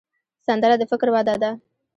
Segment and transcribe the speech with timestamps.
[0.45, 1.51] سندره د فکر وده ده